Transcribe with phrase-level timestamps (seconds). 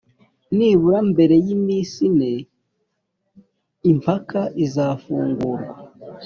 [0.55, 2.31] nibura mbere y iminsi ine
[3.91, 5.57] Impaka izafungurwa